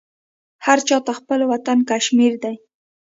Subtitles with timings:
[0.65, 2.55] هر چا ته خپل وطن کشمیر دی